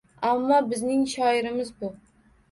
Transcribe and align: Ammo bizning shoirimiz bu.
Ammo 0.27 0.55
bizning 0.69 1.03
shoirimiz 1.11 1.69
bu. 1.83 1.91